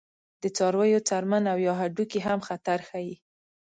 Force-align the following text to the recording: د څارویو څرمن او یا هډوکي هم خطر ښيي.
د 0.41 0.43
څارویو 0.57 1.05
څرمن 1.09 1.43
او 1.51 1.57
یا 1.65 1.73
هډوکي 1.79 2.19
هم 2.27 2.39
خطر 2.47 2.79
ښيي. 2.89 3.15